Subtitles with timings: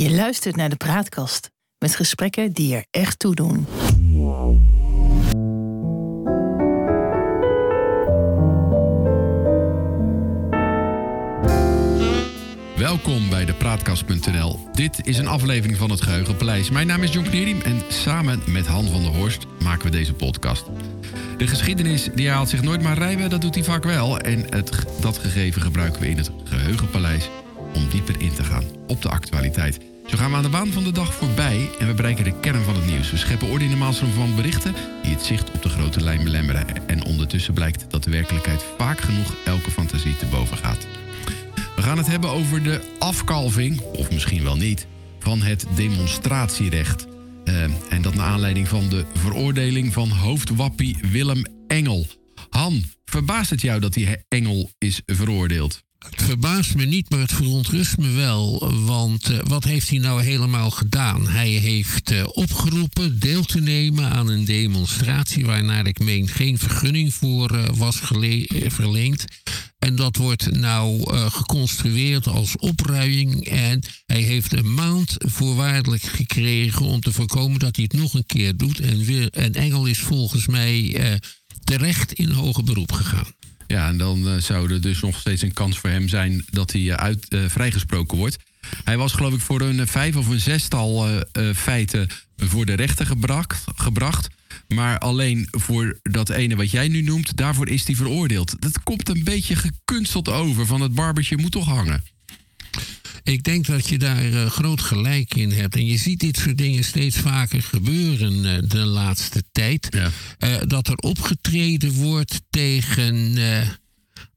[0.00, 3.66] Je luistert naar de Praatkast met gesprekken die er echt toe doen.
[12.76, 14.68] Welkom bij de Praatkast.nl.
[14.72, 16.70] Dit is een aflevering van het Geheugenpaleis.
[16.70, 20.14] Mijn naam is John Knierim en samen met Han van der Horst maken we deze
[20.14, 20.64] podcast.
[21.36, 24.18] De geschiedenis die haalt zich nooit maar rijmen, dat doet hij vaak wel.
[24.18, 27.28] En het, dat gegeven gebruiken we in het Geheugenpaleis
[27.74, 29.87] om dieper in te gaan op de actualiteit.
[30.08, 32.62] Zo gaan we aan de baan van de dag voorbij en we bereiken de kern
[32.62, 33.10] van het nieuws.
[33.10, 36.24] We scheppen orde in de maalstroom van berichten die het zicht op de grote lijn
[36.24, 36.88] belemmeren.
[36.88, 40.86] En ondertussen blijkt dat de werkelijkheid vaak genoeg elke fantasie te boven gaat.
[41.76, 44.86] We gaan het hebben over de afkalving, of misschien wel niet,
[45.18, 47.06] van het demonstratierecht.
[47.44, 52.06] Uh, en dat naar aanleiding van de veroordeling van hoofdwappie Willem Engel.
[52.50, 55.86] Han, verbaast het jou dat die Engel is veroordeeld?
[56.10, 58.72] Het verbaast me niet, maar het verontrust me wel.
[58.84, 61.28] Want uh, wat heeft hij nou helemaal gedaan?
[61.28, 65.46] Hij heeft uh, opgeroepen deel te nemen aan een demonstratie...
[65.46, 68.00] waarnaar ik meen geen vergunning voor uh, was
[68.66, 69.24] verleend.
[69.78, 73.44] En dat wordt nou geconstrueerd als opruiing.
[73.46, 76.86] En hij heeft een maand voorwaardelijk gekregen...
[76.86, 78.80] om te voorkomen dat hij het nog een keer doet.
[78.80, 80.96] En, weer, en Engel is volgens mij
[81.64, 83.32] terecht in hoger beroep gegaan.
[83.68, 86.72] Ja, en dan uh, zou er dus nog steeds een kans voor hem zijn dat
[86.72, 88.36] hij uh, uit, uh, vrijgesproken wordt.
[88.84, 91.22] Hij was geloof ik voor een vijf of een zestal
[91.54, 94.28] feiten voor de rechter gebracht, gebracht.
[94.68, 98.60] Maar alleen voor dat ene wat jij nu noemt, daarvoor is hij veroordeeld.
[98.60, 102.04] Dat komt een beetje gekunsteld over van het barbertje moet toch hangen.
[103.28, 105.74] Ik denk dat je daar uh, groot gelijk in hebt.
[105.74, 109.86] En je ziet dit soort dingen steeds vaker gebeuren uh, de laatste tijd.
[109.90, 110.10] Ja.
[110.38, 113.38] Uh, dat er opgetreden wordt tegen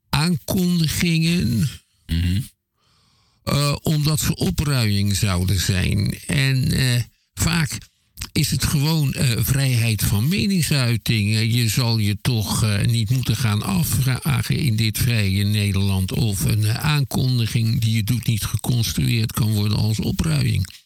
[0.09, 1.69] aankondigingen.
[2.07, 3.79] Mm -hmm.
[3.81, 6.17] omdat ze opruiing zouden zijn.
[6.27, 6.71] En
[7.33, 7.77] vaak
[8.31, 11.53] is het gewoon uh, vrijheid van meningsuiting.
[11.53, 16.61] je zal je toch uh, niet moeten gaan afvragen in dit vrije Nederland of een
[16.61, 20.79] uh, aankondiging die je doet niet geconstrueerd kan worden als opruiing.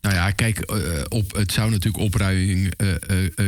[0.00, 0.72] Nou ja, kijk,
[1.08, 2.74] op, het zou natuurlijk opruiing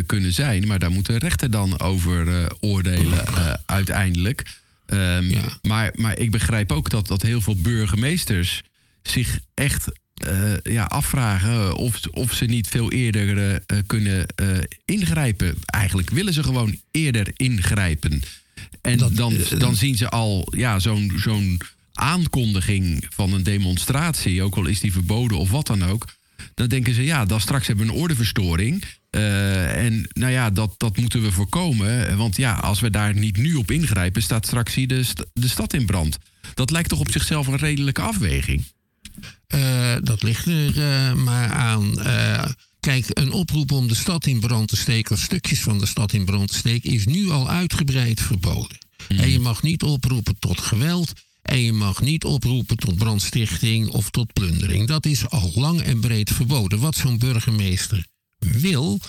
[0.07, 3.25] kunnen zijn, maar daar moet de rechter dan over oordelen
[3.67, 4.43] uiteindelijk.
[4.87, 5.59] Um, ja.
[5.63, 8.63] maar, maar ik begrijp ook dat, dat heel veel burgemeesters
[9.03, 9.89] zich echt
[10.63, 15.55] ja, afvragen of, of ze niet veel eerder uh, kunnen uh, ingrijpen.
[15.67, 18.23] Eigenlijk willen ze gewoon eerder ingrijpen.
[18.81, 21.61] En dat, dan, dan zien ze al ja, zo'n zo'n
[21.93, 26.07] aankondiging van een demonstratie, ook al is die verboden of wat dan ook.
[26.55, 28.85] Dan denken ze, ja, dan straks hebben we een ordeverstoring.
[29.11, 32.17] en nou ja, dat, dat moeten we voorkomen.
[32.17, 35.49] Want ja, als we daar niet nu op ingrijpen, staat straks hier de, st de
[35.49, 36.19] stad in brand.
[36.55, 38.65] Dat lijkt toch op zichzelf een redelijke afweging?
[39.55, 41.95] Uh, dat ligt er uh, maar aan.
[41.99, 42.45] Uh,
[42.81, 46.13] kijk, een oproep om de stad in brand te steken, of stukjes van de stad
[46.13, 48.79] in brand te steken, is nu al uitgebreid verboden.
[49.09, 49.19] Mm.
[49.19, 51.13] En je mag niet oproepen tot geweld.
[51.43, 54.87] En je mag niet oproepen tot brandstichting of tot plundering.
[54.87, 56.79] Dat is al lang en breed verboden.
[56.79, 58.07] Wat zo'n burgemeester
[58.39, 59.01] wil,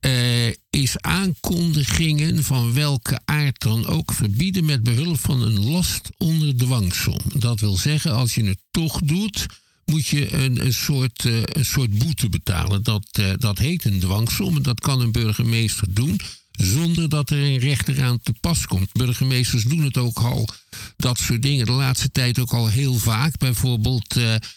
[0.00, 6.56] uh, is aankondigingen van welke aard dan ook verbieden met behulp van een last onder
[6.56, 7.18] dwangsom.
[7.34, 9.46] Dat wil zeggen, als je het toch doet,
[9.84, 12.82] moet je een, een, soort, uh, een soort boete betalen.
[12.82, 16.20] Dat, uh, dat heet een dwangsom en dat kan een burgemeester doen
[16.50, 18.92] zonder dat er een rechter aan te pas komt.
[18.92, 20.48] Burgemeesters doen het ook al,
[20.96, 23.38] dat soort dingen, de laatste tijd ook al heel vaak.
[23.38, 24.16] Bijvoorbeeld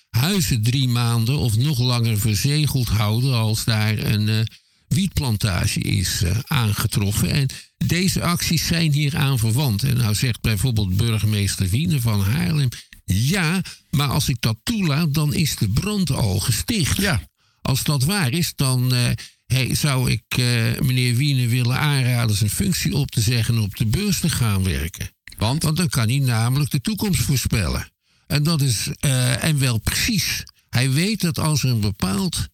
[0.10, 4.48] huizen drie maanden of nog langer verzegeld houden als daar een
[4.94, 7.30] wietplantage is uh, aangetroffen.
[7.30, 9.84] En deze acties zijn hier aan verwant.
[9.84, 12.70] En nou zegt bijvoorbeeld burgemeester Wiene van Haarlem...
[13.06, 16.98] ja, maar als ik dat toelaat, dan is de brand al gesticht.
[16.98, 17.30] Ja.
[17.62, 19.10] Als dat waar is, dan uh,
[19.46, 22.36] hey, zou ik uh, meneer Wiene willen aanraden...
[22.36, 25.12] zijn functie op te zeggen en op de beurs te gaan werken.
[25.38, 25.64] Want?
[25.64, 27.92] Want dan kan hij namelijk de toekomst voorspellen.
[28.28, 28.88] En dat is,
[29.40, 30.44] en wel precies.
[30.70, 32.48] Hij weet dat als er een bepaald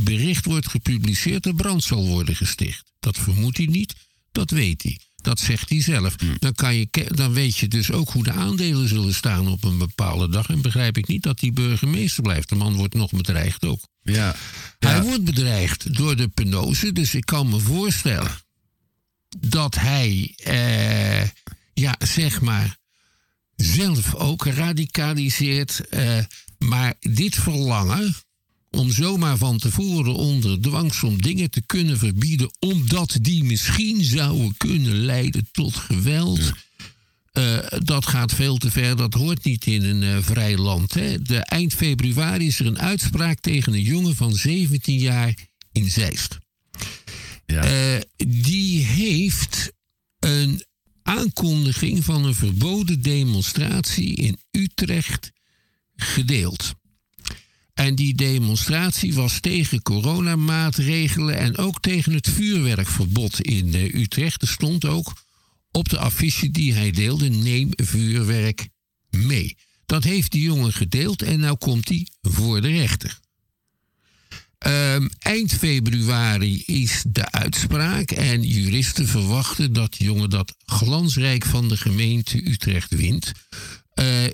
[0.00, 2.92] bericht wordt gepubliceerd, er brand zal worden gesticht.
[3.00, 3.94] Dat vermoedt hij niet,
[4.32, 4.98] dat weet hij.
[5.24, 6.14] Dat zegt hij zelf.
[6.18, 6.36] Hmm.
[6.38, 9.78] Dan, kan je, dan weet je dus ook hoe de aandelen zullen staan op een
[9.78, 10.48] bepaalde dag.
[10.48, 12.48] En begrijp ik niet dat die burgemeester blijft.
[12.48, 13.80] De man wordt nog bedreigd ook.
[14.02, 14.36] Ja.
[14.78, 16.92] Hij wordt bedreigd door de penose.
[16.92, 18.30] Dus ik kan me voorstellen
[19.38, 21.28] dat hij, eh,
[21.74, 22.76] ja, zeg maar,
[23.56, 25.88] zelf ook radicaliseert.
[25.88, 26.18] Eh,
[26.58, 28.14] maar dit verlangen
[28.74, 34.94] om zomaar van tevoren onder dwangsom dingen te kunnen verbieden, omdat die misschien zouden kunnen
[34.94, 36.52] leiden tot geweld.
[37.32, 40.94] eh, dat gaat veel te ver, dat hoort niet in een uh, vrij land.
[40.94, 41.22] Hè.
[41.22, 45.34] De, eind februari is er een uitspraak tegen een jongen van 17 jaar
[45.72, 46.38] in Zeist.
[47.46, 47.94] Ja.
[47.94, 49.72] Uh, die heeft
[50.18, 50.64] een
[51.02, 55.32] aankondiging van een verboden demonstratie in Utrecht
[55.96, 56.74] gedeeld.
[57.74, 64.42] En die demonstratie was tegen coronamaatregelen en ook tegen het vuurwerkverbod in Utrecht.
[64.42, 65.12] Er stond ook
[65.70, 68.68] op de affiche die hij deelde: neem vuurwerk
[69.10, 69.56] mee.
[69.86, 73.22] Dat heeft die jongen gedeeld en nou komt hij voor de rechter.
[74.66, 81.68] Um, eind februari is de uitspraak en juristen verwachten dat de jongen dat glansrijk van
[81.68, 83.32] de gemeente Utrecht wint.
[83.94, 84.24] Uh,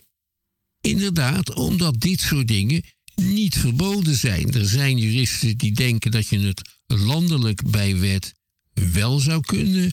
[0.81, 2.83] inderdaad, omdat dit soort dingen
[3.21, 4.53] niet verboden zijn.
[4.53, 8.35] Er zijn juristen die denken dat je het landelijk bij wet
[8.93, 9.93] wel zou kunnen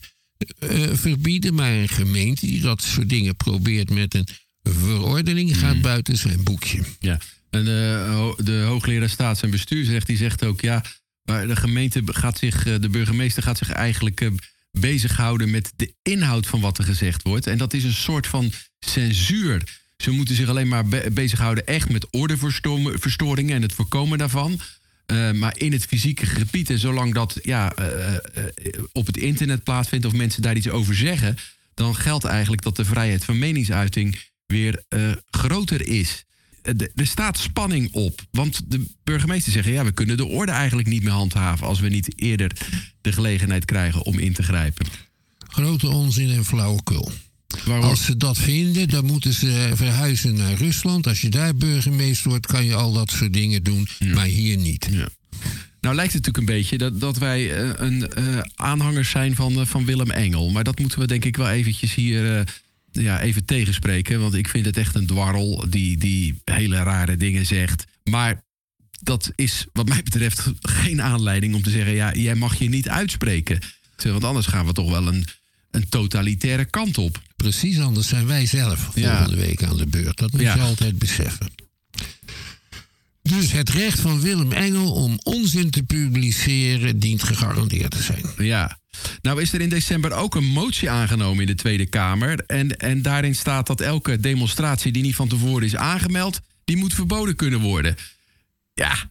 [0.60, 4.28] uh, verbieden, maar een gemeente die dat soort dingen probeert met een
[4.62, 5.82] verordening gaat hmm.
[5.82, 6.82] buiten zijn boekje.
[6.98, 7.20] Ja,
[7.50, 10.84] en uh, de hoogleraar staats- en bestuursrecht die zegt ook ja,
[11.22, 14.30] maar de gemeente gaat zich, eh, de burgemeester gaat zich eigenlijk
[14.70, 17.46] bezighouden met de inhoud van wat er gezegd wordt.
[17.46, 19.80] En dat is een soort van censuur.
[20.02, 24.60] Ze moeten zich alleen maar be bezighouden echt met ordeverstoringen en het voorkomen daarvan.
[25.12, 28.18] Uh, maar in het fysieke gebied, en zolang dat ja, uh, uh,
[28.92, 31.36] op het internet plaatsvindt of mensen daar iets over zeggen,
[31.74, 34.82] dan geldt eigenlijk dat de vrijheid van meningsuiting weer
[35.30, 36.24] groter is.
[36.94, 41.02] er staat spanning op, want de burgemeester zeggen: ja, we kunnen de orde eigenlijk niet
[41.02, 42.52] meer handhaven als we niet eerder
[43.00, 44.86] de gelegenheid krijgen om in te grijpen.
[45.38, 47.12] Grote onzin en flauwekul.
[47.64, 47.84] Waarom?
[47.84, 51.06] Als ze dat vinden, dan moeten ze verhuizen naar Rusland.
[51.06, 54.88] Als je daar burgemeester wordt, kan je al dat soort dingen doen, maar hier niet.
[54.90, 55.08] Ja.
[55.80, 59.52] Nou lijkt het natuurlijk een beetje dat, dat wij uh, een uh, aanhangers zijn van,
[59.52, 60.50] uh, van Willem Engel.
[60.50, 62.44] Maar dat moeten we denk ik wel eventjes hier
[62.92, 64.20] ja, even tegenspreken.
[64.20, 67.84] Want ik vind het echt een dwarrel die, die hele rare dingen zegt.
[68.04, 68.44] Maar
[69.02, 70.52] dat is wat mij betreft
[70.82, 71.94] geen aanleiding om te zeggen...
[71.94, 73.58] ja, jij mag je niet uitspreken.
[74.02, 75.24] Want anders gaan we toch wel een,
[75.70, 77.22] een totalitaire kant op.
[77.36, 80.18] Precies, anders zijn wij zelf volgende week aan de beurt.
[80.18, 81.48] Dat moet je altijd beseffen.
[83.22, 88.24] Dus het recht van Willem Engel om onzin te publiceren dient gegarandeerd te zijn.
[88.38, 88.78] Ja.
[89.22, 92.44] Nou is er in december ook een motie aangenomen in de Tweede Kamer.
[92.46, 96.94] En, en daarin staat dat elke demonstratie die niet van tevoren is aangemeld, die moet
[96.94, 97.96] verboden kunnen worden.
[98.74, 99.10] Ja,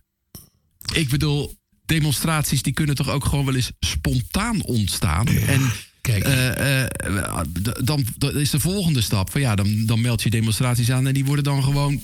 [0.94, 5.28] ik bedoel, demonstraties die kunnen toch ook gewoon wel eens spontaan ontstaan.
[5.28, 5.72] En
[6.08, 6.28] Kijk.
[6.28, 6.80] Uh,
[7.16, 7.42] uh,
[7.84, 8.06] dan,
[8.36, 11.44] is de volgende stap van ja, dan, dan meld je demonstraties aan en die worden
[11.44, 12.04] dan gewoon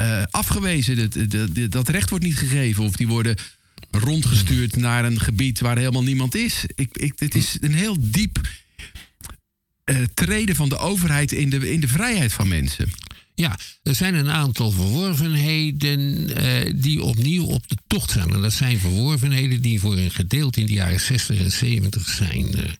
[0.00, 1.10] uh, afgewezen.
[1.10, 3.36] Dat, dat recht wordt niet gegeven of die worden
[3.90, 6.64] rondgestuurd naar een gebied waar helemaal niemand is.
[6.74, 8.40] Ik, ik, het is een heel diep
[10.14, 12.90] treden van de overheid in de, in de vrijheid van mensen.
[13.34, 16.26] Ja, er zijn een aantal verworvenheden
[16.80, 18.30] die opnieuw op de tocht zijn.
[18.30, 22.78] En dat zijn verworvenheden die voor een gedeelte in de jaren 60 en 70 zijn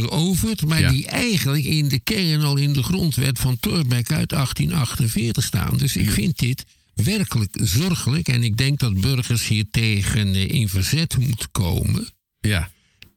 [0.00, 5.44] veroverd, maar die eigenlijk in de kern al in de grondwet van Thorbecke uit 1848
[5.44, 5.76] staan.
[5.76, 6.64] Dus ik vind dit
[6.94, 12.08] werkelijk zorgelijk en ik denk dat burgers hier tegen eh, in verzet moeten komen.
[12.40, 12.70] Ja.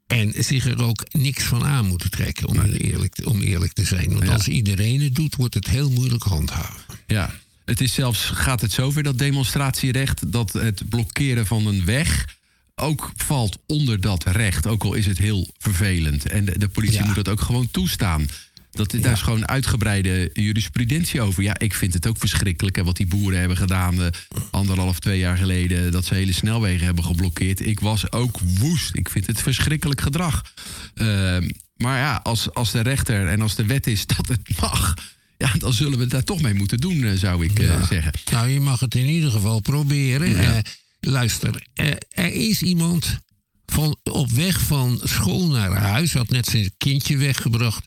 [0.08, 4.14] En zich er ook niks van aan moeten trekken, om, eerlijk, om eerlijk te zijn.
[4.14, 6.82] Want als iedereen het doet, wordt het heel moeilijk handhaven.
[7.08, 7.36] Ja,
[7.66, 12.38] het is zelfs, gaat het zover dat demonstratierecht, dat het blokkeren van een weg
[12.80, 14.68] ook valt onder dat recht.
[14.68, 16.30] Ook al is het heel vervelend.
[16.30, 18.28] En de, de politie moet dat ook gewoon toestaan.
[18.72, 21.44] Dat, Daar is gewoon uitgebreide jurisprudentie over.
[21.44, 24.02] Ja, ik vind het ook verschrikkelijk hè, wat die boeren hebben gedaan.
[24.02, 24.08] Uh,
[24.52, 25.92] anderhalf, twee jaar geleden.
[25.92, 27.66] Dat ze hele snelwegen hebben geblokkeerd.
[27.66, 28.96] Ik was ook woest.
[28.96, 30.54] Ik vind het verschrikkelijk gedrag.
[30.96, 31.38] Uh,
[31.76, 34.94] maar ja, als, als de rechter en als de wet is dat het mag.
[35.38, 38.12] Ja, dan zullen we daar toch mee moeten doen, eh, zou ik uh, zeggen.
[38.32, 40.64] Nou, je mag het in ieder geval proberen.
[41.00, 43.20] Luister, er, is iemand
[43.66, 47.84] van, op weg van school naar huis, had net zijn kindje weggebracht,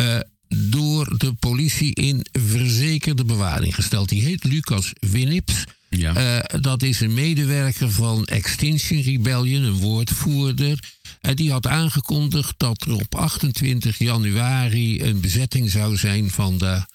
[0.00, 4.08] uh, door de politie in verzekerde bewaring gesteld.
[4.08, 5.64] Die heet Lucas Winnips.
[5.88, 6.42] Ja.
[6.52, 10.82] Uh, dat is een medewerker van Extinction Rebellion, een woordvoerder.
[11.22, 16.86] Uh, die had aangekondigd dat er op 28 januari een bezetting zou zijn van de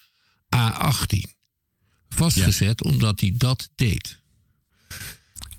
[0.56, 1.30] A18.
[2.08, 4.21] Vastgezet omdat hij dat deed.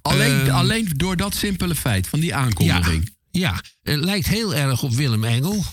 [0.03, 3.15] Alleen, ehm, alleen door dat simpele feit van die aankondiging.
[3.31, 5.63] Ja, het lijkt heel erg op Willem Engel.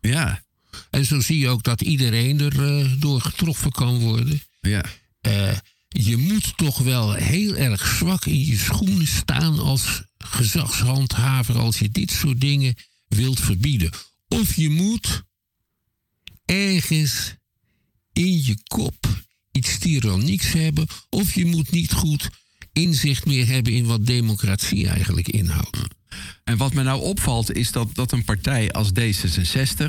[0.00, 0.42] Ja.
[0.90, 4.42] En zo zie je ook dat iedereen er uh, door getroffen kan worden.
[4.60, 4.84] Ja.
[5.28, 5.56] Uh,
[5.88, 11.90] je moet toch wel heel erg zwak in je schoenen staan als gezagshandhaver als je
[11.90, 12.74] dit soort dingen
[13.08, 13.90] wilt verbieden.
[14.28, 15.22] Of je moet
[16.44, 17.34] ergens
[18.12, 20.86] in je kop iets tyrannieks hebben.
[21.08, 22.30] Of je moet niet goed
[22.76, 25.78] inzicht meer hebben in wat democratie eigenlijk inhoudt.
[26.44, 29.84] En wat me nou opvalt is dat, dat een partij als D66,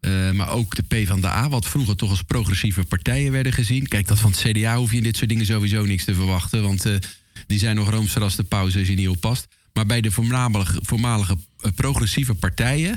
[0.00, 3.88] eh, maar ook de PvdA, wat vroeger toch als progressieve partijen werden gezien.
[3.88, 6.62] Kijk, dat van het CDA hoef je in dit soort dingen sowieso niks te verwachten,
[6.62, 6.94] want eh,
[7.46, 9.48] die zijn nog roomser als de pauze als je niet oppast.
[9.72, 12.96] Maar bij de voormalige, voormalige eh, progressieve partijen,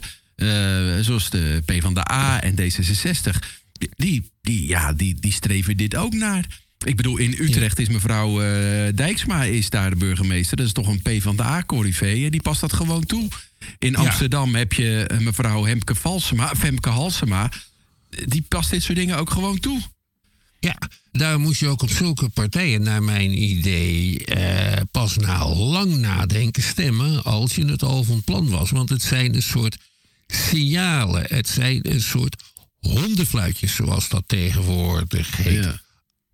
[1.01, 3.38] zoals de PvdA en D66,
[3.96, 6.64] die, die, ja, die, die streven dit ook naar.
[6.86, 10.58] Ik bedoel, in Utrecht is mevrouw eh, Dijksma is daar de burgemeester.
[10.58, 12.32] Dat is toch een P van de A-corrivee.
[12.32, 13.27] Die past dat gewoon toe.
[13.80, 17.51] In Amsterdam heb je eh, mevrouw Hemke, Valsema, Femke Halsema.
[18.25, 19.82] Die past dit soort dingen ook gewoon toe.
[20.60, 20.77] Ja,
[21.12, 26.63] daar moet je ook op zulke partijen, naar mijn idee, eh, pas na lang nadenken
[26.63, 28.70] stemmen als je het al van plan was.
[28.70, 29.77] Want het zijn een soort
[30.27, 31.25] signalen.
[31.27, 32.44] Het zijn een soort
[32.80, 35.63] hondenfluitjes, zoals dat tegenwoordig heet.
[35.63, 35.84] Ja.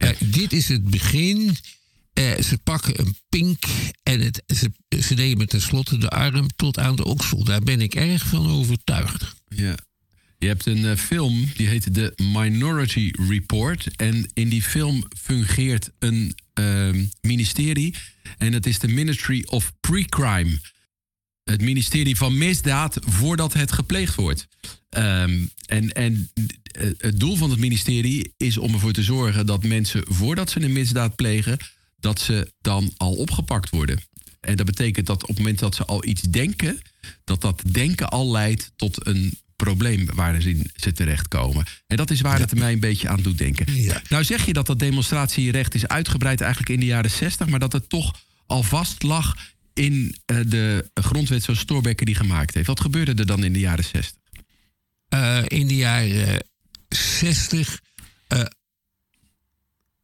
[0.01, 1.55] Eh, dit is het begin.
[2.13, 3.63] Eh, ze pakken een pink
[4.03, 7.43] en het, ze, ze nemen tenslotte de arm tot aan de oksel.
[7.43, 9.35] Daar ben ik erg van overtuigd.
[9.47, 9.75] Ja.
[10.37, 13.95] Je hebt een eh, film die heet The Minority Report.
[13.95, 17.95] En in die film fungeert een ehm, ministerie.
[18.37, 20.59] En dat is de Ministry of Pre-Crime.
[21.43, 24.47] Het ministerie van misdaad voordat het gepleegd wordt.
[24.89, 26.31] Ehm, en, en
[26.71, 30.61] eh, het doel van het ministerie is om ervoor te zorgen dat mensen voordat ze
[30.61, 31.57] een misdaad plegen,
[31.99, 33.99] dat ze dan al opgepakt worden.
[34.39, 36.81] En dat betekent dat op het moment dat ze al iets denken,
[37.23, 40.41] dat dat denken al leidt tot een probleem waar
[40.75, 41.65] ze terechtkomen.
[41.87, 43.75] En dat is waar het mij een beetje aan doet denken.
[43.75, 44.01] Ja.
[44.09, 47.73] Nou zeg je dat dat demonstratierecht is uitgebreid eigenlijk in de jaren 60, maar dat
[47.73, 49.35] het toch al vast lag
[49.81, 52.67] in eh, de grondwet zoals Thorbecke die gemaakt heeft.
[52.67, 54.13] Wat gebeurde er dan in de jaren 60?
[55.09, 56.43] Eh, in de jaren
[56.89, 57.81] 60
[58.27, 58.43] eh,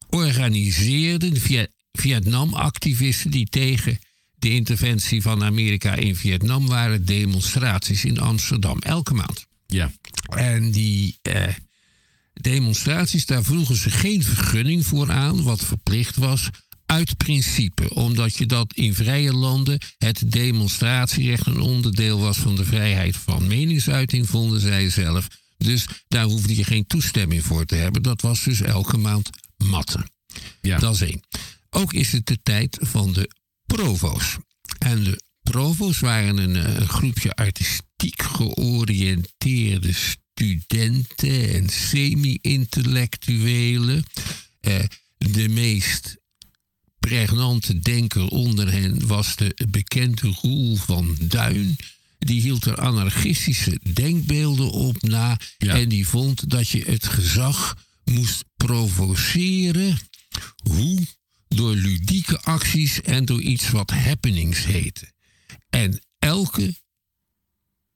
[0.10, 4.00] organiseerden via Vietnam-activisten die tegen
[4.36, 9.46] de interventie van Amerika in Vietnam waren demonstraties in Amsterdam elke maand.
[9.68, 9.92] Ja.
[10.30, 11.20] En die
[12.34, 16.50] demonstraties, daar vroegen ze geen vergunning voor aan, wat verplicht was,
[16.88, 17.94] uit principe.
[17.94, 23.48] Omdat je dat in vrije landen het demonstratierecht een onderdeel was van de vrijheid van
[23.48, 25.28] meningsuiting, vonden zij zelf.
[25.58, 28.02] Dus daar hoefde je geen toestemming voor te hebben.
[28.02, 30.10] Dat was dus elke maand matten.
[30.62, 30.80] Ja.
[30.80, 31.22] Dat is één.
[31.70, 33.30] Ook is het de tijd van de
[33.66, 34.38] provo's.
[34.78, 44.04] En de provo's waren een, eh, een groepje artistiek georiënteerde studenten en semi-intellectuelen.
[44.60, 44.84] Eh,
[45.18, 46.18] de meest
[47.08, 51.76] pregnante denker onder hen was de bekende Roel van Duin.
[52.20, 55.40] Die hield er anarchistische denkbeelden op na.
[55.58, 55.74] Ja.
[55.74, 60.00] En die vond dat je het gezag moest provoceren.
[60.64, 61.06] Hoe?
[61.48, 65.12] Door ludieke acties en door iets wat happenings heette.
[65.70, 66.76] En elke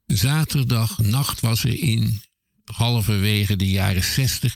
[0.05, 2.21] zaterdagnacht was er in
[2.63, 4.55] halverwege de jaren 60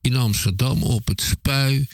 [0.00, 1.88] in Amsterdam op het Spui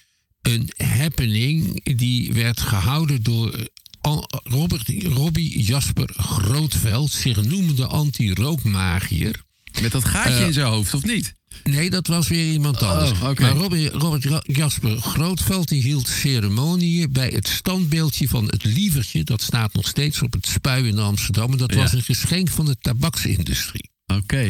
[0.47, 3.69] een happening die werd gehouden door
[4.01, 9.43] Al- Robert, Robbie Jasper Grootveld, zich noemde anti-rookmagier.
[9.83, 11.35] Met dat gaatje Eh, in zijn hoofd, of niet?
[11.65, 13.11] Nee, dat was weer iemand anders.
[13.11, 13.43] Oh, oké.
[13.43, 19.25] Maar Robert, Jasper Grootveld die hield ceremonieën bij het standbeeldje van het lievertje.
[19.25, 21.53] Dat staat nog steeds op het spui in Amsterdam.
[21.53, 21.79] En dat Ja.
[21.81, 23.91] was een geschenk van de tabaksindustrie.
[24.07, 24.47] Oké.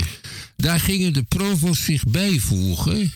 [0.57, 3.13] Daar gingen de provo's zich bijvoegen.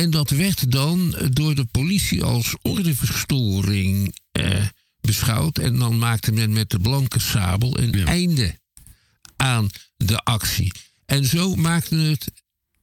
[0.00, 4.64] En dat werd dan door de politie als ordeverstoring eh,
[5.00, 5.58] beschouwd.
[5.58, 8.04] En dan maakte men met de blanke sabel een Ja.
[8.04, 8.58] einde
[9.36, 10.72] aan de actie.
[11.06, 12.32] En zo maakte het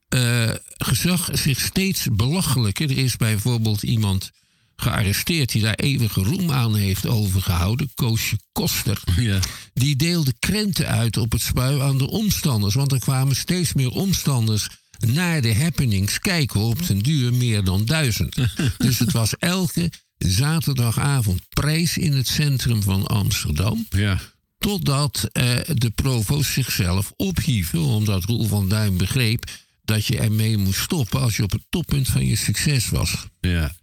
[0.08, 2.90] eh, gezag zich steeds belachelijker.
[2.90, 4.32] Er is bijvoorbeeld iemand
[4.76, 9.02] gearresteerd die daar eeuwige roem aan heeft overgehouden, Koosje Koster.
[9.16, 9.40] Ja.
[9.74, 12.74] Die deelde krenten uit op het spui aan de omstanders.
[12.74, 14.68] Want er kwamen steeds meer omstanders
[15.06, 16.60] naar de happenings kijken.
[16.60, 18.36] Op den duur meer dan duizend.
[18.78, 23.86] dus het was elke zaterdagavond prijs in het centrum van Amsterdam.
[23.90, 24.20] Ja.
[24.58, 27.80] Totdat eh, de provo's zichzelf ophieven.
[27.80, 29.44] Omdat Roel van Duin begreep
[29.84, 33.28] dat je ermee moest stoppen als je op het toppunt van je succes was.
[33.40, 33.76] Ja.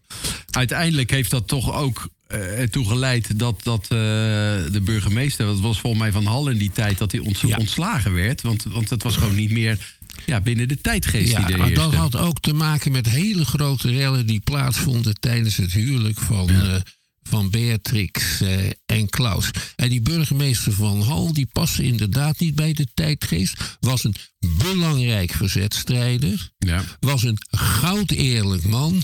[0.51, 5.81] Uiteindelijk heeft dat toch ook eh, ertoe geleid dat, dat eh, de burgemeester, dat was
[5.81, 7.57] volgens mij van Hal in die tijd, dat hij ont- Ja.
[7.57, 8.43] ontslagen werd.
[8.43, 11.75] Want, want het was gewoon niet meer ja, binnen de tijdgeest Ja, die er maar
[11.75, 16.51] dat had ook te maken met hele grote rellen die plaatsvonden tijdens het huwelijk van,
[16.51, 16.77] eh,
[17.23, 19.51] van Beatrix eh, en Klaus.
[19.77, 23.77] En die burgemeester van Hal, die paste inderdaad niet bij de tijdgeest.
[23.81, 24.15] Was een
[24.59, 26.51] belangrijk verzetstrijder.
[26.59, 26.85] Ja.
[27.01, 29.03] Was een goud eerlijk man.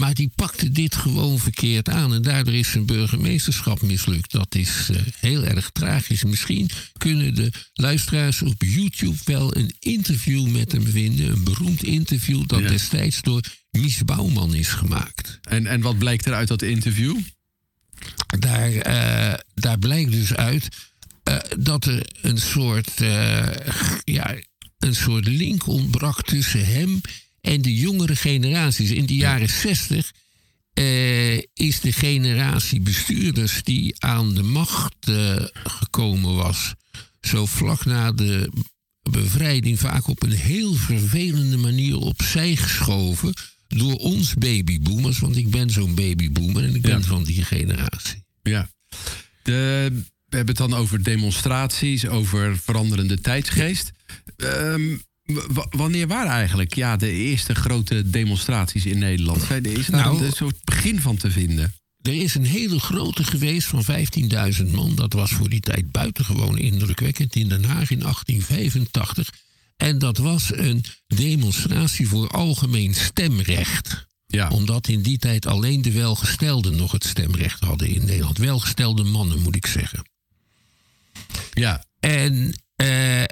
[0.00, 2.14] Maar die pakte dit gewoon verkeerd aan.
[2.14, 4.32] En daardoor is zijn burgemeesterschap mislukt.
[4.32, 6.24] Dat is eh, heel erg tragisch.
[6.24, 11.30] Misschien kunnen de luisteraars op YouTube wel een interview met hem vinden.
[11.30, 12.68] Een beroemd interview dat Ja.
[12.68, 15.38] destijds door Mies Bouwman is gemaakt.
[15.42, 17.18] En, en wat blijkt er uit dat interview?
[18.38, 20.68] Daar, eh, daar blijkt dus uit
[21.22, 22.92] eh, dat er een soort,
[24.04, 24.36] ja,
[24.78, 27.00] een soort link ontbrak tussen hem
[27.40, 28.90] en de jongere generaties.
[28.90, 30.12] In de jaren zestig
[30.72, 36.74] eh, is de generatie bestuurders die aan de macht eh, gekomen was,
[37.20, 38.50] zo vlak na de
[39.10, 43.34] bevrijding, vaak op een heel vervelende manier opzij geschoven
[43.68, 45.18] door ons babyboomers.
[45.18, 47.02] Want ik ben zo'n babyboomer en ik ben Ja.
[47.04, 48.24] van die generatie.
[48.42, 48.70] Ja.
[49.42, 49.88] De,
[50.28, 53.90] we hebben het dan over demonstraties, over veranderende tijdsgeest.
[54.36, 54.96] Ehm,
[55.34, 59.50] w- wanneer waren eigenlijk ja, de eerste grote demonstraties in Nederland?
[59.62, 61.74] Is daar Nou- een soort begin van te vinden?
[62.02, 64.94] Er is een hele grote geweest van 15.000 man.
[64.94, 69.30] Dat was voor die tijd buitengewoon indrukwekkend in Den Haag in 1885.
[69.76, 74.06] En dat was een demonstratie voor algemeen stemrecht.
[74.26, 74.48] Ja.
[74.48, 78.38] Omdat in die tijd alleen de welgestelden nog het stemrecht hadden in Nederland.
[78.38, 80.02] Welgestelde mannen, moet ik zeggen.
[81.52, 81.84] Ja.
[82.00, 83.22] En eh,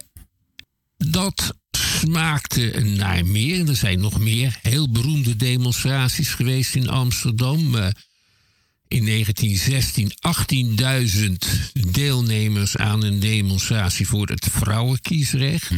[0.96, 1.54] dat
[1.98, 3.68] smaakte naar meer.
[3.68, 7.74] Er zijn nog meer heel beroemde demonstraties geweest in Amsterdam.
[7.74, 7.88] Eh,
[8.88, 15.70] in 1916 18.000 deelnemers aan een demonstratie voor het vrouwenkiesrecht.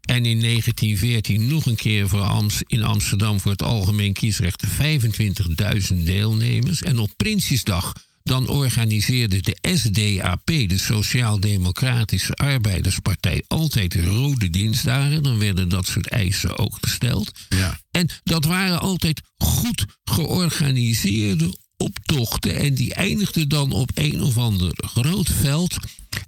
[0.00, 6.82] En in 1914 nog een keer voor in Amsterdam voor het algemeen kiesrecht 25.000 deelnemers.
[6.82, 7.92] En op Prinsjesdag
[8.28, 15.22] dan organiseerde de SDAP, de Sociaal-Democratische Arbeiderspartij, altijd rode dinsdagen.
[15.22, 17.32] Dan werden dat soort eisen ook gesteld.
[17.48, 17.80] Ja.
[17.90, 22.56] En dat waren altijd goed georganiseerde optochten.
[22.56, 25.76] En die eindigden dan op een of ander groot veld.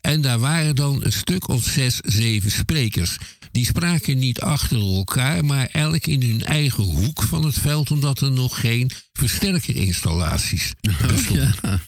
[0.00, 3.16] En daar waren dan een stuk of zes, zeven sprekers.
[3.52, 8.20] Die spraken niet achter elkaar, maar elk in hun eigen hoek van het veld, omdat
[8.20, 10.72] er nog geen versterkerinstallaties
[11.06, 11.54] bestonden.
[11.62, 11.80] Ja.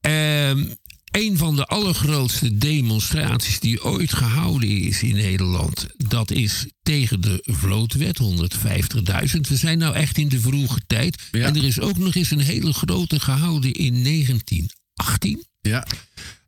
[0.00, 0.64] Ehm,
[1.10, 7.38] een van de allergrootste demonstraties die ooit gehouden is in Nederland, dat is tegen de
[7.42, 9.48] vlootwet, 150.000.
[9.48, 11.22] We zijn nou echt in de vroege tijd.
[11.32, 11.46] Ja.
[11.46, 15.44] En er is ook nog eens een hele grote gehouden in 1918.
[15.60, 15.86] Ja.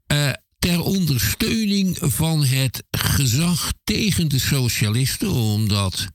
[0.07, 6.07] eh, ter ondersteuning van het gezag tegen de socialisten, omdat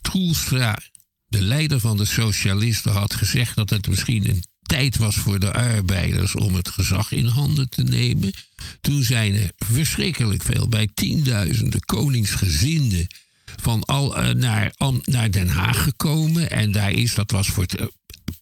[0.00, 0.78] Troelstra,
[1.26, 5.52] de leider van de socialisten, had gezegd dat het misschien een tijd was voor de
[5.52, 8.32] arbeiders om het gezag in handen te nemen.
[8.80, 13.06] Toen zijn er verschrikkelijk veel, bij tienduizenden koningsgezinden,
[13.60, 14.74] van al eh, naar,
[15.04, 16.50] naar Den Haag gekomen.
[16.50, 17.86] En daar is, dat was voor het eh,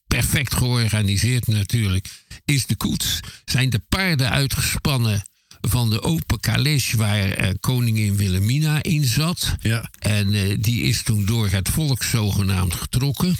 [0.06, 2.08] perfect georganiseerd natuurlijk,
[2.44, 3.20] is de koets.
[3.44, 5.26] Zijn de paarden uitgespannen
[5.60, 9.56] van de open calèche waar eh, koningin Wilhelmina in zat.
[9.60, 9.90] Ja.
[9.98, 13.36] En die is toen door het volk zogenaamd getrokken.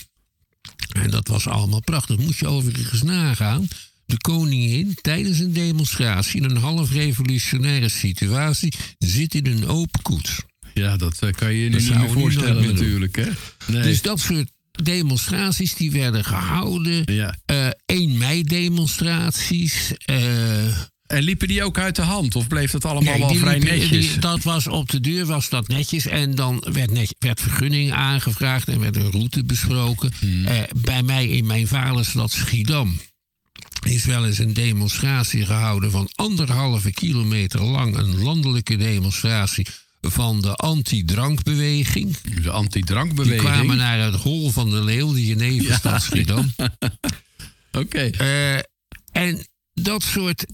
[0.92, 2.16] En dat was allemaal prachtig.
[2.16, 3.68] Moet je overigens nagaan.
[4.06, 10.40] De koningin tijdens een demonstratie in een half revolutionaire situatie zit in een open koets.
[10.74, 13.16] Ja, dat eh, kan je je niet meer voorstellen natuurlijk.
[13.16, 13.28] Hè?
[13.66, 13.82] Nee.
[13.82, 14.50] Dus dat soort
[14.82, 17.02] demonstraties die werden gehouden.
[17.14, 17.36] Ja.
[17.44, 19.92] Eh 1 mei demonstraties.
[20.04, 20.76] eh,
[21.12, 22.36] En liepen die ook uit de hand?
[22.36, 24.10] Of bleef dat allemaal Nee, wel die vrij liepen- netjes?
[24.10, 26.06] die- dat was op de deur was dat netjes.
[26.06, 30.12] En dan werd, net, werd vergunning aangevraagd en werd een route besproken.
[30.20, 30.44] Hmm.
[30.46, 33.00] Eh, bij mij in mijn vaderstad Schiedam
[33.86, 37.96] is wel eens een demonstratie gehouden van anderhalve kilometer lang.
[37.96, 39.66] Een landelijke demonstratie
[40.00, 42.16] van de anti-drankbeweging.
[42.20, 43.40] De Die anti-drankbeweging.
[43.52, 45.98] kwamen naar het Hol van de Leeuw, die Jeneverstad Ja.
[45.98, 46.52] Schiedam.
[47.72, 47.98] Oké.
[48.10, 48.56] Eh,
[49.12, 50.44] en dat soort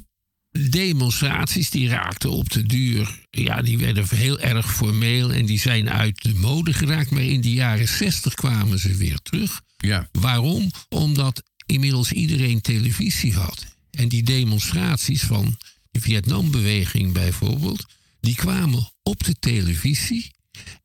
[0.69, 3.19] demonstraties die raakten op de duur.
[3.31, 7.11] Ja, die werden heel erg formeel en die zijn uit de mode geraakt.
[7.11, 9.61] Maar in de jaren 60 kwamen ze weer terug.
[9.77, 10.09] Ja.
[10.13, 10.71] Waarom?
[10.89, 13.67] Omdat inmiddels iedereen televisie had.
[13.91, 15.57] En die demonstraties van
[15.91, 17.87] de Vietnambeweging bijvoorbeeld,
[18.21, 20.31] die kwamen op de televisie.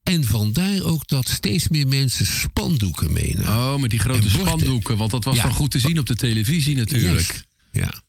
[0.04, 3.74] En vandaar ook dat steeds meer mensen spandoeken meenamen.
[3.74, 4.98] Oh, met die grote spandoeken.
[4.98, 5.44] Want dat was Ja.
[5.44, 7.44] dan goed te zien op de televisie natuurlijk.
[7.72, 8.04] Ja.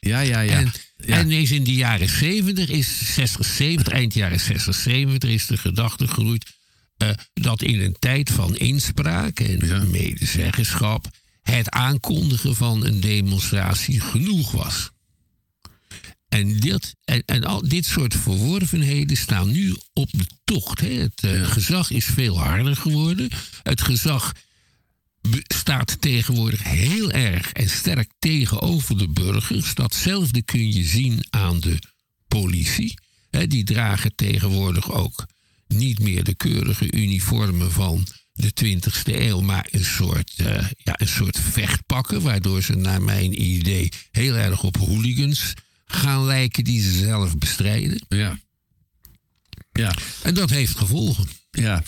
[0.00, 0.58] Ja, ja, ja.
[0.58, 1.16] En, Ja.
[1.16, 5.56] en is in de jaren 70, is 60, 70, eind jaren 60, 70 is de
[5.56, 6.46] gedachte gegroeid
[6.96, 9.82] eh, dat in een tijd van inspraak en Ja.
[9.84, 11.06] medezeggenschap
[11.42, 14.90] het aankondigen van een demonstratie genoeg was.
[16.28, 20.80] En dit, en, en al dit soort verworvenheden staan nu op de tocht.
[20.80, 20.88] Hè.
[20.92, 23.28] Het eh, gezag is veel harder geworden.
[23.62, 24.32] Het gezag
[25.46, 29.74] staat tegenwoordig heel erg en sterk tegenover de burgers.
[29.74, 31.78] Datzelfde kun je zien aan de
[32.28, 32.98] politie.
[33.30, 35.26] Die dragen tegenwoordig ook
[35.66, 41.08] niet meer de keurige uniformen van de 20e eeuw, maar een soort, eh, ja, een
[41.08, 45.54] soort vechtpakken, waardoor ze naar mijn idee heel erg op hooligans
[45.84, 48.04] gaan lijken die ze zelf bestrijden.
[48.08, 48.38] Ja.
[49.72, 49.94] Ja.
[50.22, 51.28] En dat heeft gevolgen.
[51.50, 51.82] Ja.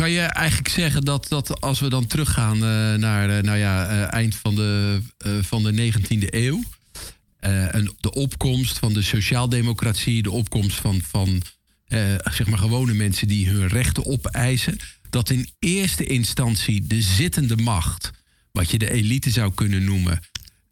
[0.00, 3.86] Kan je eigenlijk zeggen dat, dat als we dan teruggaan eh, naar eh, nou ja,
[3.86, 5.00] eh, eind van de,
[5.42, 6.62] van de 19e eeuw.
[7.40, 11.42] en de opkomst van de sociaaldemocratie, de opkomst van, van
[12.24, 14.78] zeg maar gewone mensen die hun rechten opeisen.
[15.10, 18.10] Dat in eerste instantie de zittende macht,
[18.52, 20.20] wat je de elite zou kunnen noemen,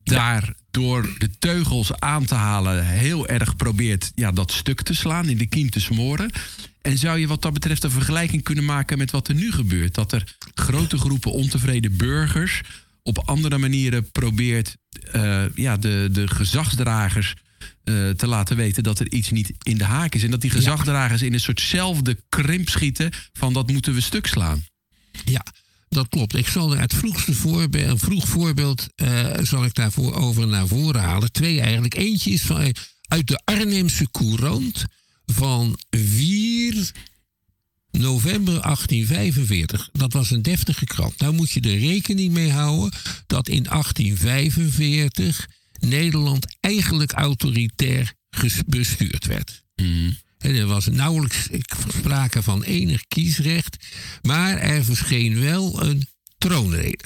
[0.02, 5.28] daar door de teugels aan te halen heel erg probeert ja, dat stuk te slaan,
[5.28, 6.30] in de kiem te smoren.
[6.82, 9.94] En zou je wat dat betreft een vergelijking kunnen maken met wat er nu gebeurt?
[9.94, 12.62] Dat er grote groepen ontevreden burgers
[13.02, 14.76] op andere manieren probeert
[15.12, 17.34] eh, ja, de, de gezagsdragers
[17.84, 20.22] eh, te laten weten dat er iets niet in de haak is.
[20.22, 24.64] En dat die gezagsdragers in een soortzelfde krimp schieten van dat moeten we stuk slaan.
[25.24, 25.44] Ja,
[25.88, 26.36] dat klopt.
[26.36, 30.66] Ik zal er het vroegste voorbeeld, een vroeg voorbeeld eh, zal ik daarvoor over naar
[30.66, 31.32] voren halen.
[31.32, 31.94] Twee eigenlijk.
[31.94, 32.74] Eentje is van,
[33.08, 34.84] uit de Arnhemse Courant
[35.32, 36.92] van 4
[37.90, 39.88] november 1845.
[39.92, 41.18] Dat was een deftige krant.
[41.20, 45.48] Nou moet je er rekening mee houden dat in 1845
[45.80, 48.12] Nederland eigenlijk autoritair
[48.66, 49.62] bestuurd werd.
[50.38, 51.48] En er was nauwelijks
[51.98, 53.76] sprake van enig kiesrecht,
[54.22, 56.06] maar er verscheen wel een
[56.38, 57.04] troonrede.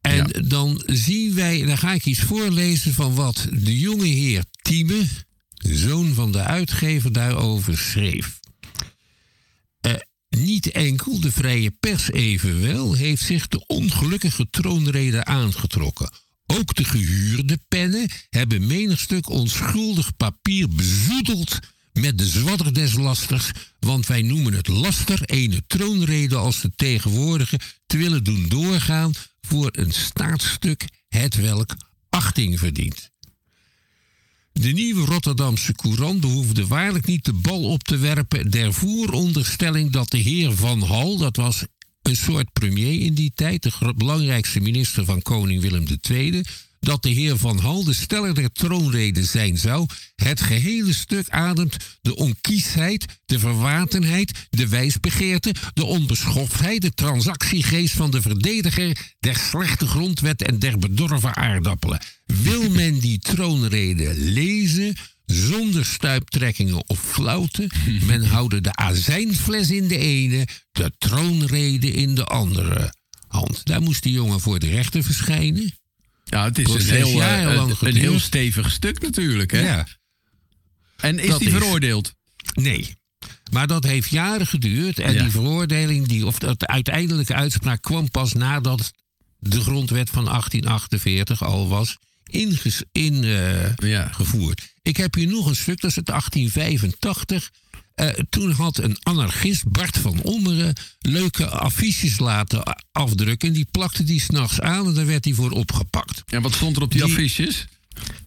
[0.00, 0.40] En Ja.
[0.48, 5.06] dan zien wij, dan ga ik iets voorlezen van wat de jonge heer Thieme,
[5.56, 8.40] zoon van de uitgever, daarover schreef.
[9.80, 9.92] Eh,
[10.28, 16.10] niet enkel de vrije pers evenwel heeft zich de ongelukkige troonrede aangetrokken.
[16.46, 21.58] Ook de gehuurde pennen hebben menig stuk onschuldig papier bezoedeld
[21.92, 27.60] met de zwadder des lasters, want wij noemen het laster ene troonrede als de tegenwoordige
[27.86, 31.76] te willen doen doorgaan voor een staatsstuk het welk
[32.08, 33.10] achting verdient.
[34.60, 38.50] De nieuwe Rotterdamse Courant behoefde waarlijk niet de bal op te werpen.
[38.50, 41.64] Der vooronderstelling dat de heer Van Hal, dat was
[42.02, 46.42] een soort premier in die tijd, de belangrijkste minister van koning Willem II,
[46.86, 49.86] dat de heer Van Hal de steller der troonrede zijn zou.
[50.16, 58.10] Het gehele stuk ademt de onkiesheid, de verwatenheid, de wijsbegeerte, de onbeschoftheid, de transactiegeest van
[58.10, 62.00] de verdediger der slechte grondwet en der bedorven aardappelen.
[62.24, 67.70] Wil men die troonrede lezen, zonder stuiptrekkingen of flauten.
[68.06, 72.94] Men houde de azijnfles in de ene, de troonrede in de andere
[73.28, 73.64] hand.
[73.64, 75.72] Daar moest die jongen voor de rechter verschijnen.
[76.30, 79.50] Ja, het is Kost een heel, eh, een, heel stevig stuk natuurlijk.
[79.50, 79.60] Hè?
[79.60, 79.86] Ja,
[80.96, 82.12] En is Dat die is- veroordeeld?
[82.54, 82.94] nee.
[83.52, 84.98] Maar dat heeft jaren geduurd.
[84.98, 85.22] En Ja.
[85.22, 88.92] die veroordeling, die, of de uiteindelijke uitspraak kwam pas nadat
[89.38, 92.84] de grondwet van 1848 al was ingevoerd.
[92.92, 94.08] In, eh, Ja.
[94.12, 94.74] gevoerd.
[94.82, 97.50] Ik heb hier nog een stuk, dat is het 1885.
[97.96, 103.52] Eh, toen had een anarchist, Bart van Ommeren, leuke affiches laten afdrukken.
[103.52, 106.22] Die plakte die s'nachts aan en daar werd hij voor opgepakt.
[106.26, 107.66] En wat stond er op die, Die- affiches?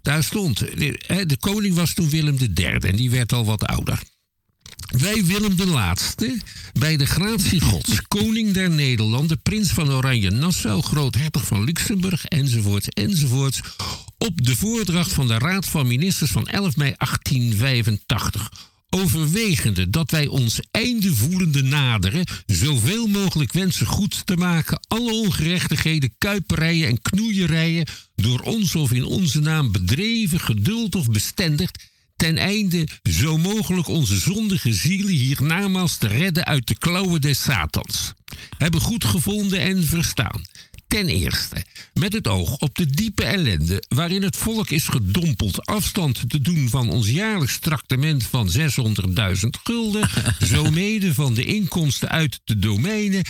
[0.01, 3.63] Daar stond, eh, hè, de koning was toen Willem III en die werd al wat
[3.65, 3.99] ouder.
[4.97, 6.39] Wij Willem de Laatste,
[6.73, 13.59] bij de gratie gods, koning der Nederlanden, prins van Oranje-Nassau, groothertog van Luxemburg, enzovoorts, enzovoorts,
[14.17, 18.51] op de voordracht van de Raad van Ministers van 11 mei 1885.
[18.89, 26.13] Overwegende dat wij ons einde voelende naderen, zoveel mogelijk wensen goed te maken, alle ongerechtigheden,
[26.17, 32.87] kuiperijen en knoeierijen door ons of in onze naam bedreven, geduld of bestendigd, ten einde
[33.09, 38.13] zo mogelijk onze zondige zielen hiernamaals te redden uit de klauwen des Satans.
[38.57, 40.41] Hebben goed gevonden en verstaan.
[40.89, 46.29] Ten eerste, met het oog op de diepe ellende waarin het volk is gedompeld afstand
[46.29, 48.59] te doen van ons jaarlijks tractement van 600.000
[49.63, 50.09] gulden,
[50.51, 53.23] zo mede van de inkomsten uit de domeinen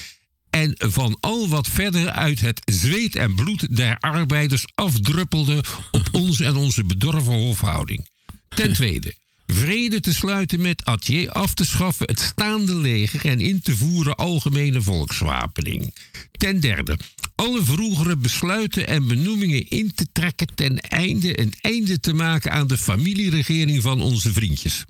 [0.49, 6.39] en van al wat verder uit het zweet en bloed der arbeiders afdruppelde op ons
[6.39, 8.09] en onze bedorven hofhouding.
[8.49, 9.15] Ten tweede,
[9.53, 14.15] vrede te sluiten met Atje, af te schaffen het staande leger en in te voeren
[14.15, 15.93] algemene volkswapening.
[16.31, 16.97] Ten derde,
[17.35, 22.67] alle vroegere besluiten en benoemingen in te trekken ten einde een einde te maken aan
[22.67, 24.85] de familieregering van onze vriendjes.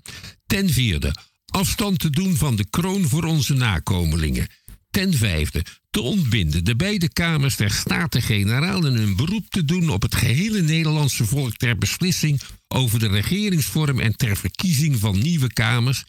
[0.46, 4.48] Ten vierde, afstand te doen van de kroon voor onze nakomelingen.
[4.92, 10.02] Ten vijfde, te ontbinden de beide kamers der Staten-Generaal en hun beroep te doen op
[10.02, 12.42] het gehele Nederlandse volk ter beslissing
[12.74, 16.04] over de regeringsvorm en ter verkiezing van nieuwe kamers.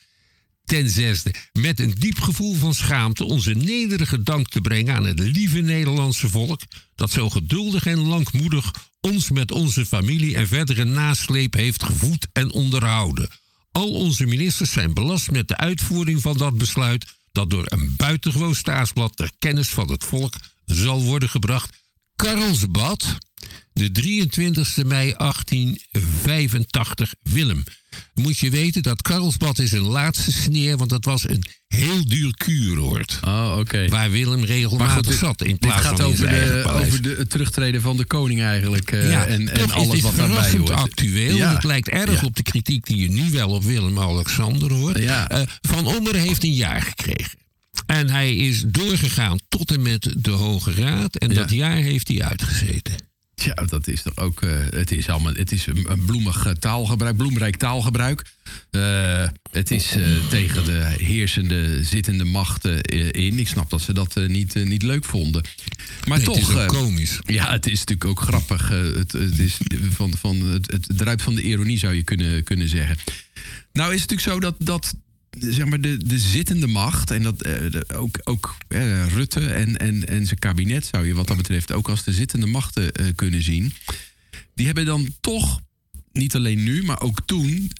[0.64, 5.18] Ten zesde, met een diep gevoel van schaamte onze nederige dank te brengen aan het
[5.18, 6.60] lieve Nederlandse volk,
[6.94, 12.52] dat zo geduldig en langmoedig ons met onze familie en verdere nasleep heeft gevoed en
[12.52, 13.28] onderhouden.
[13.72, 18.54] Al onze ministers zijn belast met de uitvoering van dat besluit dat door een buitengewoon
[18.54, 21.76] staatsblad ter kennis van het volk zal worden gebracht.
[22.16, 23.18] Karlsbad,
[23.72, 27.64] de 23 mei 1885, Willem.
[28.14, 32.34] Moet je weten dat Karlsbad is een laatste sneer, want dat was een heel duur
[32.36, 33.18] kuuroord.
[33.24, 33.88] Oh, oké.
[33.88, 35.42] Waar Willem regelmatig dit- zat.
[35.42, 38.92] In plaats gaat van over, de, over de, het terugtreden van de koning eigenlijk.
[38.92, 40.70] eh, Ja, en, en alles is wat daarbij hoort.
[40.70, 41.36] actueel.
[41.36, 41.54] Ja.
[41.54, 42.26] Het lijkt erg Ja.
[42.26, 44.98] op de kritiek die je nu wel op Willem-Alexander hoort.
[44.98, 45.28] Ja.
[45.28, 47.38] Eh, van Ommeren heeft een jaar gekregen.
[47.86, 51.16] En hij is doorgegaan tot en met de Hoge Raad.
[51.16, 52.94] En dat jaar heeft hij uitgezeten.
[53.44, 54.42] Ja, dat is toch ook.
[54.42, 55.32] eh, het is allemaal.
[55.34, 58.24] Het is een, een bloemig eh, taalgebruik, bloemrijk taalgebruik.
[58.70, 59.96] Eh, het is
[60.28, 62.80] tegen de heersende, zittende machten
[63.12, 63.38] in.
[63.38, 65.42] Ik snap dat ze dat niet, niet leuk vonden.
[66.08, 66.36] Maar Nee, toch.
[66.38, 67.18] het is ook komisch.
[67.26, 68.68] Ja, het is natuurlijk ook grappig.
[68.68, 69.56] het, het, is
[69.90, 72.96] van, van, het, het druipt van de ironie, zou je kunnen, kunnen zeggen.
[73.72, 74.94] Nou is het natuurlijk zo dat, dat
[75.38, 77.10] zeg maar de, de zittende macht...
[77.10, 80.86] en dat eh, de- ook, ook eh, Rutte en, en, en zijn kabinet...
[80.92, 83.72] zou je wat dat betreft ook als de zittende machten eh, kunnen zien...
[84.54, 85.60] die hebben dan toch,
[86.12, 87.70] niet alleen nu, maar ook toen...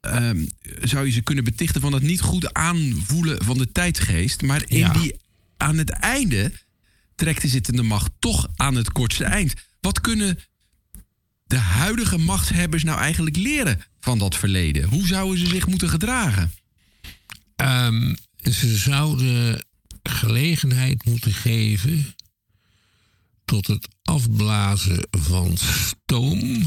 [0.00, 0.44] ehm,
[0.82, 4.42] zou je ze kunnen betichten van het niet goed aanvoelen van de tijdsgeest.
[4.42, 4.92] Maar in Ja.
[4.92, 5.14] die,
[5.56, 6.52] aan het einde
[7.14, 9.54] trekt de zittende macht toch aan het kortste eind.
[9.80, 10.38] Wat kunnen
[11.46, 14.84] de huidige machtshebbers nou eigenlijk leren van dat verleden?
[14.88, 16.52] Hoe zouden ze zich moeten gedragen?
[17.60, 18.14] Ehm,
[18.50, 19.64] ze zouden
[20.02, 22.14] gelegenheid moeten geven
[23.44, 26.64] tot het afblazen van stoom.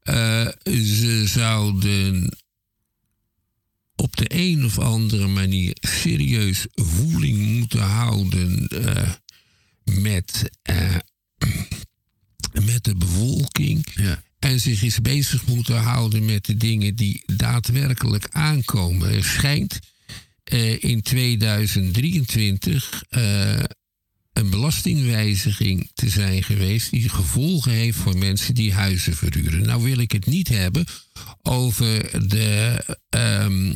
[0.00, 2.36] Eh, ze zouden
[3.96, 9.12] op de een of andere manier serieus voeling moeten houden eh,
[9.84, 10.96] met, eh,
[12.64, 13.86] met de bevolking.
[13.94, 14.22] Ja.
[14.42, 19.14] En zich eens bezig moeten houden met de dingen die daadwerkelijk aankomen.
[19.14, 19.78] Er schijnt
[20.44, 23.58] eh, in 2023 eh,
[24.32, 29.66] een belastingwijziging te zijn geweest die gevolgen heeft voor mensen die huizen verhuren.
[29.66, 30.84] Nou wil ik het niet hebben
[31.42, 33.74] over de ehm,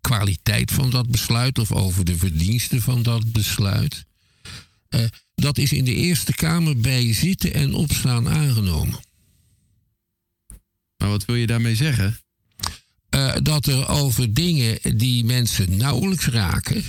[0.00, 4.04] kwaliteit van dat besluit of over de verdiensten van dat besluit.
[4.88, 9.03] Eh, dat is in de Eerste Kamer bij zitten en opstaan aangenomen.
[11.04, 12.18] Maar wat wil je daarmee zeggen?
[13.10, 16.84] Eh, dat er over dingen die mensen nauwelijks raken,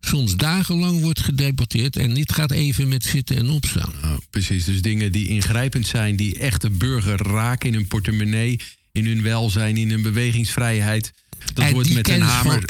[0.00, 3.92] soms dagenlang wordt gedebatteerd en dit gaat even met zitten en opstaan.
[4.02, 8.60] Nou, precies, dus dingen die ingrijpend zijn, die echt de burger raken in hun portemonnee,
[8.92, 11.12] in hun welzijn, in hun bewegingsvrijheid.
[11.54, 12.64] Dat En wordt met een, van hamer,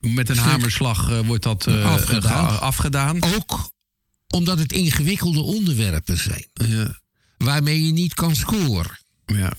[0.00, 2.50] met een hamerslag eh, wordt dat eh, Afgedaan.
[2.50, 3.22] ge- afgedaan.
[3.22, 3.70] Ook
[4.34, 7.00] omdat het ingewikkelde onderwerpen zijn, Ja,
[7.38, 8.98] waarmee je niet kan scoren.
[9.26, 9.52] ja.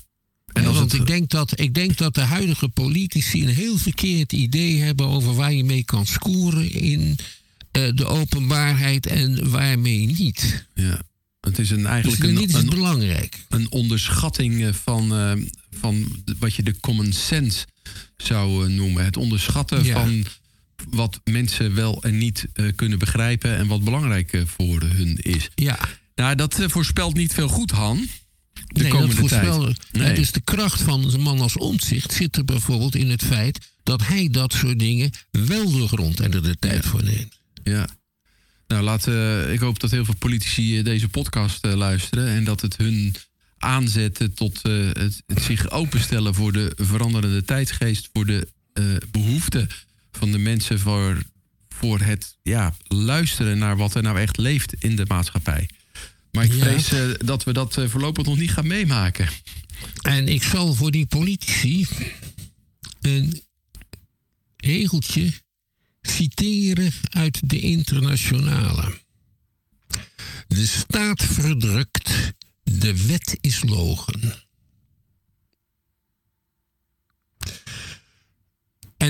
[0.54, 4.34] En want het, ik, denk dat, ik denk dat de huidige politici een heel verkeerd
[4.34, 7.18] idee hebben over waar je mee kan scoren in
[7.72, 10.68] eh, de openbaarheid en waarmee niet.
[10.74, 11.02] ja,
[11.40, 13.46] het is een, Dus eigenlijk dit een, is een, belangrijk.
[13.50, 15.32] een onderschatting eh, van, eh,
[15.80, 17.66] van wat je de common sense
[18.18, 19.06] zou noemen.
[19.06, 19.94] Het onderschatten Ja.
[19.94, 20.26] van
[20.90, 25.50] wat mensen wel en niet kunnen begrijpen en wat belangrijk voor hun is.
[25.56, 25.80] Ja,
[26.16, 28.08] Nou, dat voorspelt niet veel goed, Han.
[28.70, 29.78] De nee, komende dat tijd.
[29.92, 30.16] Nee.
[30.16, 34.08] Dus de kracht van een man als omzicht zit er bijvoorbeeld in het feit dat
[34.08, 37.40] hij dat soort dingen wel doorgrondt en er de tijd voor neemt.
[37.64, 37.88] Ja.
[38.68, 39.08] Nou, laat,
[39.52, 42.28] ik hoop dat heel veel politici eh, deze podcast eh, luisteren.
[42.28, 43.16] En dat het hun
[43.60, 48.10] aanzetten tot eh, het, het zich openstellen voor de veranderende tijdsgeest.
[48.14, 49.70] Voor de eh, behoeften
[50.12, 50.80] van de mensen.
[50.80, 51.22] Voor,
[51.70, 55.70] voor het ja, luisteren naar wat er nou echt leeft in de maatschappij.
[56.32, 59.30] Maar ik vrees eh, dat we dat eh, voorlopig nog niet gaan meemaken.
[60.02, 61.88] En ik zal voor die politici
[63.02, 63.42] een
[64.58, 65.34] regeltje
[66.02, 68.98] citeren uit de internationale.
[70.48, 74.49] De staat verdrukt, de wet is logen.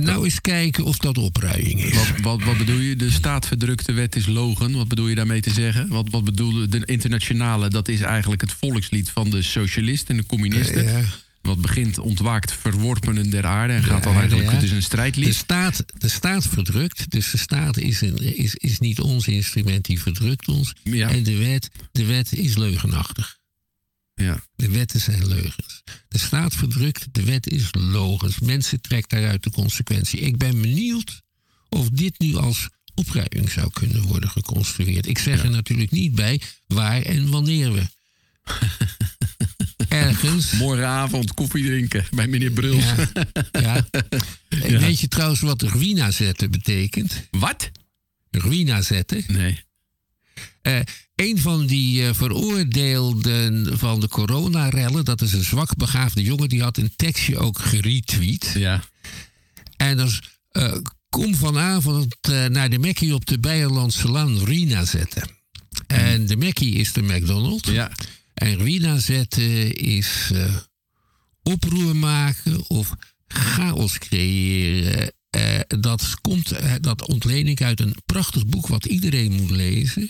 [0.03, 1.95] Nou eens kijken of dat opruiing is.
[1.95, 2.95] Wat, wat, wat bedoel je?
[2.95, 4.71] De staatverdrukte wet is logen.
[4.71, 5.88] Wat bedoel je daarmee te zeggen?
[5.88, 7.69] Wat, wat bedoel de internationale?
[7.69, 10.83] Dat is eigenlijk het volkslied van de socialisten en de communisten.
[10.83, 11.01] Ja.
[11.41, 14.51] Wat begint ontwaakt verworpenen der aarde en gaat dan eigenlijk.
[14.51, 15.35] Het is een De strijdlied.
[15.35, 20.01] staat, de staat verdrukt, dus de staat is, een, is, is niet ons instrument, die
[20.01, 20.73] verdrukt ons.
[20.83, 23.38] En de wet, de wet is leugenachtig.
[24.19, 24.43] Ja.
[24.55, 25.84] De wetten zijn leugens.
[26.08, 28.39] De staat verdrukt, de wet is logens.
[28.39, 30.19] Mensen trekken daaruit de consequentie.
[30.19, 31.21] Ik ben benieuwd
[31.69, 35.08] of dit nu als opruiming zou kunnen worden geconstrueerd.
[35.08, 37.84] Ik zeg er natuurlijk niet bij waar en wanneer we.
[39.89, 40.51] Ergens.
[40.51, 42.84] Morgenavond koffie drinken bij meneer Bruls.
[43.51, 43.88] Ja,
[44.49, 47.27] Weet je trouwens wat ruïna zetten betekent?
[47.32, 47.71] Wat?
[48.32, 49.23] Ruïna zetten.
[49.27, 49.63] Nee.
[50.62, 50.80] Eh,
[51.15, 56.62] een van die eh, veroordeelden van de coronarellen, dat is een zwak begaafde jongen, die
[56.62, 58.52] had een tekstje ook geretweet.
[58.56, 58.84] Ja.
[59.78, 60.73] En dus eh,
[61.10, 62.15] kom vanavond
[62.49, 65.30] naar de Mackie op de Beierlandse Laan Rina zetten.
[65.88, 67.69] En de Mackie is de McDonald's.
[67.69, 67.91] Ja.
[68.34, 70.32] En Rina zetten is
[71.43, 72.93] oproer maken of
[73.28, 75.13] chaos creëren.
[75.67, 80.10] Dat, komt, dat ontleen ik uit een prachtig boek wat iedereen moet lezen.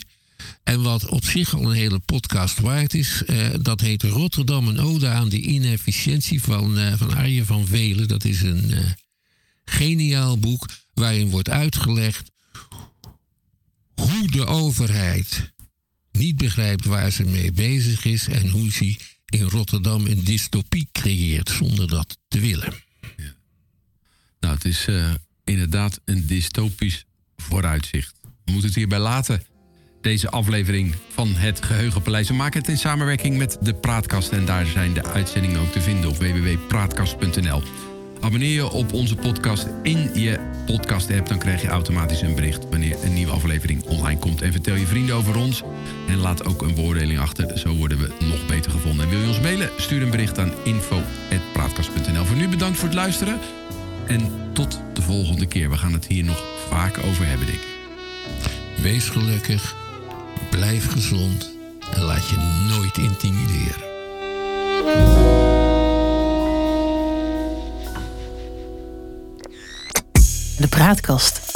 [0.62, 3.24] En wat op zich al een hele podcast waard is.
[3.24, 8.08] Eh, dat heet Rotterdam een ode aan de inefficiëntie van, eh, van Arjen van Velen.
[8.08, 8.90] Dat is een eh,
[9.64, 12.30] geniaal boek waarin wordt uitgelegd
[13.94, 15.52] hoe de overheid
[16.12, 21.50] niet begrijpt waar ze mee bezig is en hoe ze in Rotterdam een dystopie creëert
[21.50, 22.74] zonder dat te willen.
[24.40, 24.86] Nou, het is
[25.44, 27.04] inderdaad een dystopisch
[27.36, 28.14] vooruitzicht.
[28.22, 29.42] We moeten het hierbij laten.
[30.00, 32.28] Deze aflevering van het Geheugenpaleis.
[32.28, 34.32] We maken het in samenwerking met de Praatkast.
[34.32, 37.62] En daar zijn de uitzendingen ook te vinden op www.praatkast.nl.
[38.20, 41.28] Abonneer je op onze podcast in je podcast-app.
[41.28, 44.42] Dan krijg je automatisch een bericht wanneer een nieuwe aflevering online komt.
[44.42, 45.62] En vertel je vrienden over ons.
[46.08, 47.58] En laat ook een beoordeling achter.
[47.58, 49.04] Zo worden we nog beter gevonden.
[49.04, 49.70] En wil je ons mailen?
[49.76, 52.24] Stuur een bericht aan info.praatkast.nl.
[52.24, 53.38] Voor nu bedankt voor het luisteren.
[54.06, 55.70] En tot de volgende keer.
[55.70, 57.68] We gaan het hier nog vaak over hebben, denk ik.
[58.82, 59.74] Wees gelukkig,
[60.50, 61.50] blijf gezond
[61.94, 62.36] en laat je
[62.68, 63.88] nooit intimideren.
[70.58, 71.49] De praatkast.